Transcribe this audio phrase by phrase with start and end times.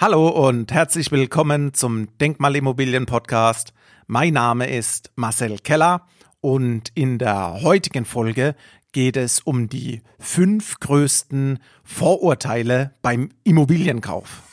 [0.00, 3.72] Hallo und herzlich willkommen zum Denkmalimmobilien Podcast.
[4.06, 6.06] Mein Name ist Marcel Keller
[6.40, 8.54] und in der heutigen Folge
[8.92, 14.44] geht es um die fünf größten Vorurteile beim Immobilienkauf.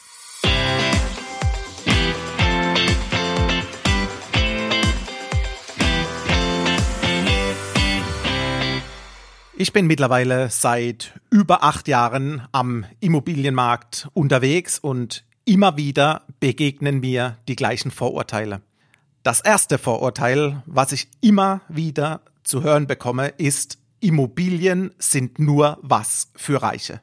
[9.58, 17.38] Ich bin mittlerweile seit über acht Jahren am Immobilienmarkt unterwegs und immer wieder begegnen mir
[17.48, 18.62] die gleichen Vorurteile.
[19.24, 26.30] Das erste Vorurteil, was ich immer wieder zu hören bekomme, ist, Immobilien sind nur was
[26.36, 27.02] für Reiche.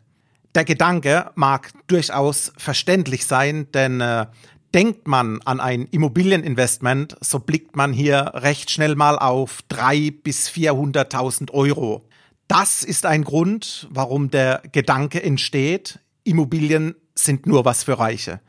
[0.55, 4.27] Der Gedanke mag durchaus verständlich sein, denn äh,
[4.74, 10.48] denkt man an ein Immobilieninvestment, so blickt man hier recht schnell mal auf drei bis
[10.48, 12.02] 400.000 Euro.
[12.48, 18.40] Das ist ein Grund, warum der Gedanke entsteht, Immobilien sind nur was für Reiche.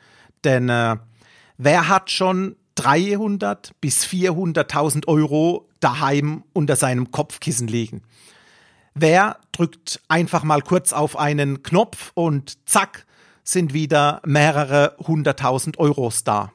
[0.44, 0.98] Denn äh,
[1.58, 8.02] wer hat schon 300 bis 400.000 Euro daheim unter seinem Kopfkissen liegen?
[8.96, 13.06] Wer drückt einfach mal kurz auf einen Knopf und zack,
[13.44, 16.54] sind wieder mehrere hunderttausend Euros da.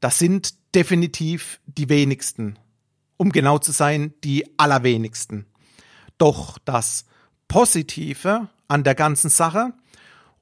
[0.00, 2.58] Das sind definitiv die wenigsten.
[3.16, 5.46] Um genau zu sein, die allerwenigsten.
[6.18, 7.04] Doch das
[7.46, 9.72] Positive an der ganzen Sache,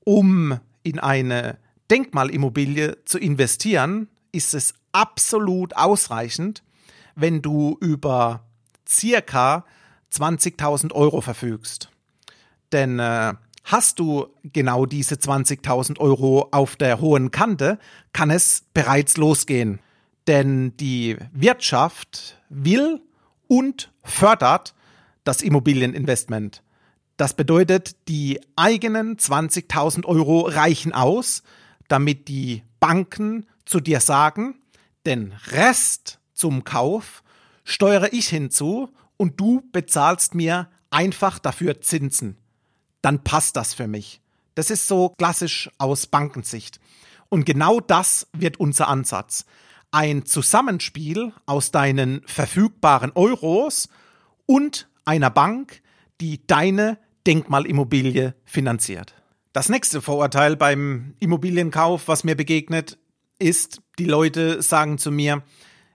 [0.05, 1.59] um in eine
[1.91, 6.63] Denkmalimmobilie zu investieren, ist es absolut ausreichend,
[7.15, 8.45] wenn du über
[8.89, 9.65] circa
[10.13, 11.91] 20.000 Euro verfügst.
[12.73, 17.79] Denn äh, hast du genau diese 20.000 Euro auf der hohen Kante,
[18.13, 19.81] kann es bereits losgehen.
[20.27, 23.03] Denn die Wirtschaft will
[23.49, 24.75] und fördert
[25.25, 26.63] das Immobilieninvestment.
[27.23, 31.45] Das bedeutet, die eigenen 20.000 Euro reichen aus,
[31.87, 34.57] damit die Banken zu dir sagen,
[35.07, 37.23] den Rest zum Kauf
[37.63, 42.39] steuere ich hinzu und du bezahlst mir einfach dafür Zinsen.
[43.03, 44.21] Dann passt das für mich.
[44.57, 46.81] Das ist so klassisch aus Bankensicht.
[47.29, 49.45] Und genau das wird unser Ansatz.
[49.93, 53.89] Ein Zusammenspiel aus deinen verfügbaren Euros
[54.47, 55.83] und einer Bank,
[56.21, 59.15] die deine Denkmalimmobilie finanziert.
[59.53, 62.99] Das nächste Vorurteil beim Immobilienkauf, was mir begegnet,
[63.39, 65.43] ist, die Leute sagen zu mir,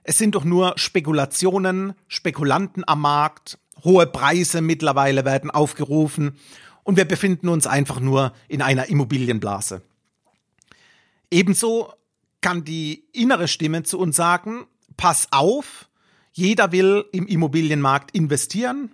[0.04, 6.38] es sind doch nur Spekulationen, Spekulanten am Markt, hohe Preise mittlerweile werden aufgerufen
[6.82, 9.82] und wir befinden uns einfach nur in einer Immobilienblase.
[11.30, 11.92] Ebenso
[12.40, 14.66] kann die innere Stimme zu uns sagen,
[14.96, 15.88] pass auf,
[16.32, 18.92] jeder will im Immobilienmarkt investieren,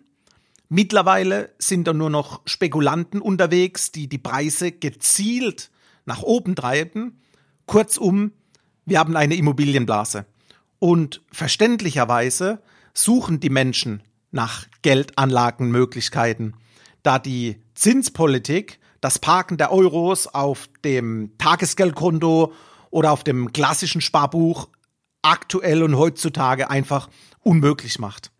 [0.69, 5.71] Mittlerweile sind da nur noch Spekulanten unterwegs, die die Preise gezielt
[6.07, 7.21] nach oben treiben.
[7.67, 8.33] Kurzum,
[8.85, 10.27] wir haben eine Immobilienblase.
[10.79, 16.57] Und verständlicherweise suchen die Menschen nach Geldanlagenmöglichkeiten,
[17.03, 22.53] da die Zinspolitik, das Parken der Euros auf dem Tagesgeldkonto
[22.91, 24.69] oder auf dem klassischen Sparbuch
[25.23, 27.09] aktuell und heutzutage einfach
[27.41, 28.31] unmöglich macht.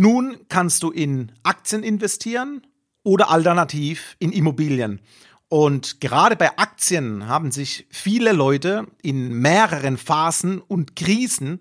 [0.00, 2.64] Nun kannst du in Aktien investieren
[3.02, 5.00] oder alternativ in Immobilien.
[5.48, 11.58] Und gerade bei Aktien haben sich viele Leute in mehreren Phasen und Krisen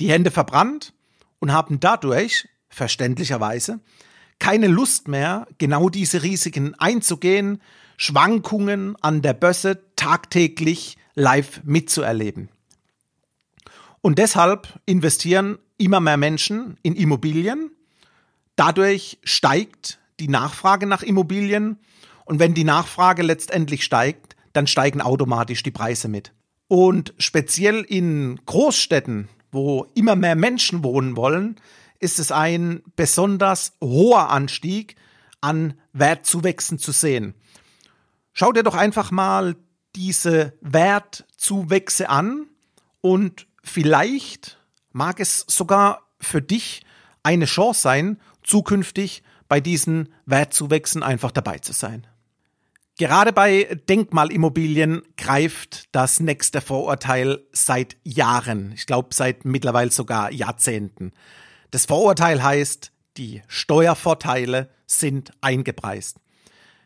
[0.00, 0.94] die Hände verbrannt
[1.40, 3.80] und haben dadurch, verständlicherweise,
[4.38, 7.60] keine Lust mehr, genau diese Risiken einzugehen,
[7.98, 12.48] Schwankungen an der Börse tagtäglich live mitzuerleben.
[14.00, 17.70] Und deshalb investieren immer mehr Menschen in Immobilien.
[18.56, 21.78] Dadurch steigt die Nachfrage nach Immobilien.
[22.24, 26.32] Und wenn die Nachfrage letztendlich steigt, dann steigen automatisch die Preise mit.
[26.68, 31.56] Und speziell in Großstädten, wo immer mehr Menschen wohnen wollen,
[31.98, 34.96] ist es ein besonders hoher Anstieg
[35.40, 37.34] an Wertzuwächsen zu sehen.
[38.32, 39.56] Schau dir doch einfach mal
[39.94, 42.46] diese Wertzuwächse an
[43.00, 44.58] und Vielleicht
[44.94, 46.86] mag es sogar für dich
[47.22, 52.06] eine Chance sein, zukünftig bei diesen Wertzuwächsen einfach dabei zu sein.
[52.96, 61.12] Gerade bei Denkmalimmobilien greift das nächste Vorurteil seit Jahren, ich glaube seit mittlerweile sogar Jahrzehnten.
[61.72, 66.18] Das Vorurteil heißt, die Steuervorteile sind eingepreist.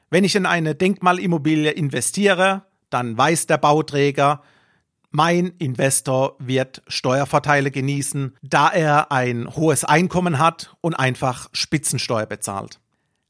[0.09, 4.43] Wenn ich in eine Denkmalimmobilie investiere, dann weiß der Bauträger,
[5.11, 12.81] mein Investor wird Steuervorteile genießen, da er ein hohes Einkommen hat und einfach Spitzensteuer bezahlt.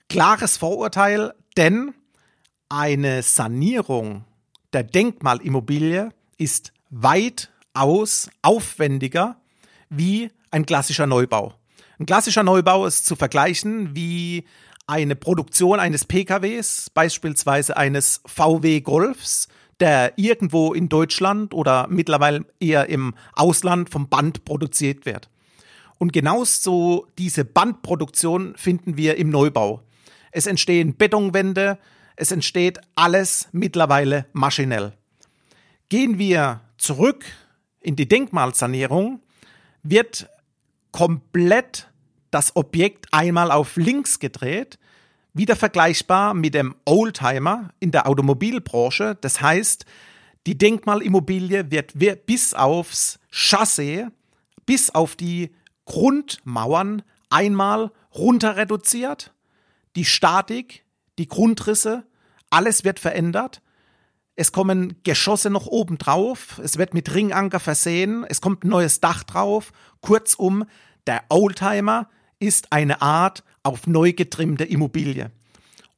[0.09, 1.95] Klares Vorurteil, denn
[2.69, 4.25] eine Sanierung
[4.73, 9.37] der Denkmalimmobilie ist weitaus aufwendiger
[9.89, 11.55] wie ein klassischer Neubau.
[11.99, 14.45] Ein klassischer Neubau ist zu vergleichen wie
[14.87, 19.49] eine Produktion eines PKWs, beispielsweise eines VW Golfs,
[19.81, 25.31] der irgendwo in Deutschland oder mittlerweile eher im Ausland vom Band produziert wird.
[25.99, 29.83] Und genauso diese Bandproduktion finden wir im Neubau.
[30.31, 31.79] Es entstehen Betonwände,
[32.17, 34.93] es entsteht alles mittlerweile maschinell.
[35.89, 37.25] Gehen wir zurück
[37.81, 39.21] in die Denkmalsanierung,
[39.83, 40.29] wird
[40.93, 41.89] komplett
[42.31, 44.79] das Objekt einmal auf links gedreht,
[45.35, 49.17] wieder vergleichbar mit dem Oldtimer in der Automobilbranche.
[49.21, 49.85] Das heißt,
[50.47, 54.07] die Denkmalimmobilie wird bis aufs Chassis,
[54.67, 55.55] bis auf die
[55.85, 59.33] Grundmauern einmal runter reduziert.
[59.97, 60.85] Die Statik,
[61.19, 62.05] die Grundrisse,
[62.51, 63.63] alles wird verändert.
[64.37, 66.61] Es kommen Geschosse noch oben drauf.
[66.63, 68.25] Es wird mit Ringanker versehen.
[68.29, 69.73] Es kommt ein neues Dach drauf.
[70.01, 70.65] Kurzum,
[71.07, 72.09] der Oldtimer
[72.39, 75.31] ist eine Art auf neu getrimmte Immobilie.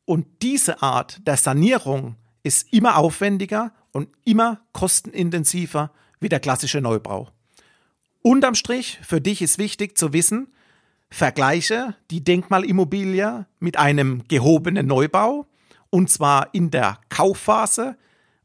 [0.05, 7.29] Und diese Art der Sanierung ist immer aufwendiger und immer kostenintensiver wie der klassische Neubau.
[8.23, 10.49] Unterm Strich, für dich ist wichtig zu wissen,
[11.11, 15.47] vergleiche die Denkmalimmobilie mit einem gehobenen Neubau
[15.91, 17.97] und zwar in der Kaufphase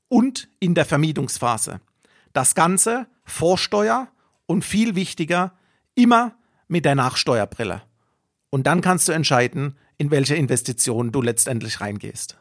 [0.07, 1.79] und in der Vermietungsphase.
[2.33, 4.07] Das Ganze vor Steuer
[4.45, 5.53] und viel wichtiger,
[5.93, 6.35] immer
[6.67, 7.81] mit der Nachsteuerbrille.
[8.49, 12.37] Und dann kannst du entscheiden, in welche Investition du letztendlich reingehst.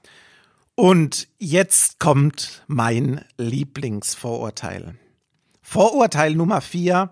[0.74, 4.96] Und jetzt kommt mein Lieblingsvorurteil.
[5.62, 7.10] Vorurteil Nummer vier.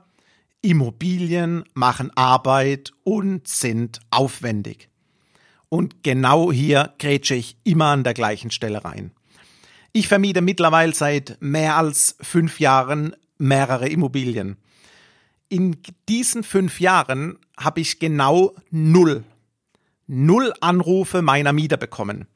[0.62, 4.88] Immobilien machen Arbeit und sind aufwendig.
[5.68, 9.10] Und genau hier grätsche ich immer an der gleichen Stelle rein.
[9.92, 14.56] Ich vermiete mittlerweile seit mehr als fünf Jahren mehrere Immobilien
[15.52, 15.76] in
[16.08, 19.22] diesen fünf Jahren habe ich genau null,
[20.06, 22.26] null Anrufe meiner Mieter bekommen.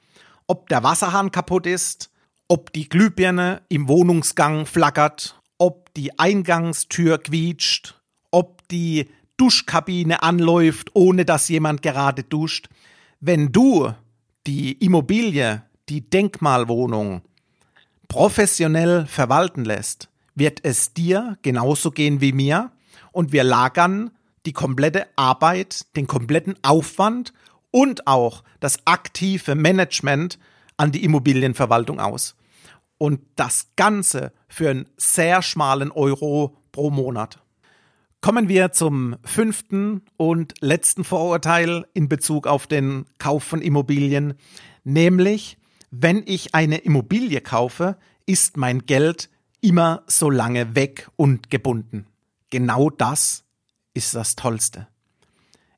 [0.46, 2.10] Ob der Wasserhahn kaputt ist,
[2.46, 7.98] ob die Glühbirne im Wohnungsgang flackert, ob die Eingangstür quietscht,
[8.30, 9.08] ob die
[9.38, 12.68] Duschkabine anläuft, ohne dass jemand gerade duscht.
[13.20, 13.94] Wenn du
[14.46, 17.22] die Immobilie, die Denkmalwohnung
[18.08, 22.72] professionell verwalten lässt, wird es dir genauso gehen wie mir
[23.12, 24.10] und wir lagern
[24.46, 27.32] die komplette Arbeit, den kompletten Aufwand
[27.70, 30.38] und auch das aktive Management
[30.76, 32.36] an die Immobilienverwaltung aus.
[32.98, 37.42] Und das Ganze für einen sehr schmalen Euro pro Monat.
[38.22, 44.34] Kommen wir zum fünften und letzten Vorurteil in Bezug auf den Kauf von Immobilien,
[44.84, 45.58] nämlich
[45.90, 49.28] wenn ich eine Immobilie kaufe, ist mein Geld
[49.60, 52.06] immer so lange weg und gebunden
[52.50, 53.44] genau das
[53.94, 54.88] ist das Tollste.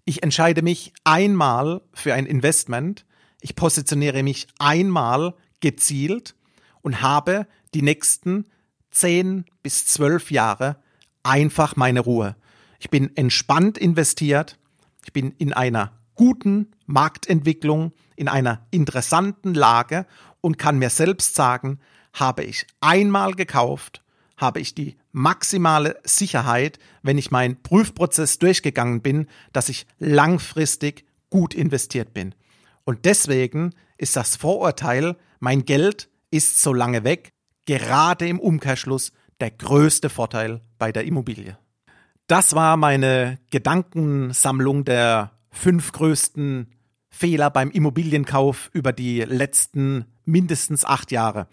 [0.05, 3.05] Ich entscheide mich einmal für ein Investment,
[3.41, 6.35] ich positioniere mich einmal gezielt
[6.83, 8.47] und habe die nächsten
[8.91, 10.77] zehn bis zwölf Jahre
[11.23, 12.37] einfach meine Ruhe.
[12.79, 14.59] Ich bin entspannt investiert,
[15.05, 20.07] ich bin in einer guten Marktentwicklung, in einer interessanten Lage
[20.41, 21.81] und kann mir selbst sagen,
[22.13, 24.03] habe ich einmal gekauft,
[24.39, 31.55] habe ich die maximale Sicherheit, wenn ich meinen Prüfprozess durchgegangen bin, dass ich langfristig gut
[31.55, 32.35] investiert bin.
[32.85, 37.33] Und deswegen ist das Vorurteil, mein Geld ist so lange weg,
[37.67, 41.59] gerade im Umkehrschluss der größte Vorteil bei der Immobilie.
[42.27, 46.69] Das war meine Gedankensammlung der fünf größten
[47.11, 51.49] Fehler beim Immobilienkauf über die letzten mindestens acht Jahre.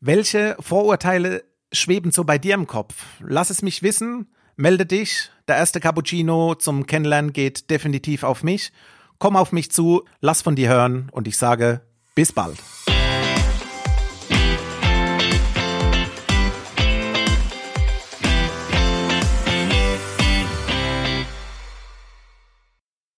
[0.00, 1.44] Welche Vorurteile
[1.78, 2.94] schweben so bei dir im Kopf?
[3.20, 4.26] Lass es mich wissen.
[4.56, 5.30] Melde dich.
[5.48, 8.72] Der erste Cappuccino zum Kennenlernen geht definitiv auf mich.
[9.18, 11.82] Komm auf mich zu, lass von dir hören und ich sage
[12.14, 12.56] bis bald.